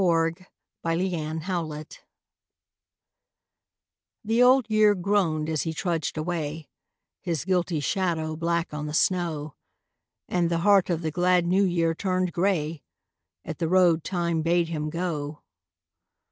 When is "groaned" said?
4.95-5.47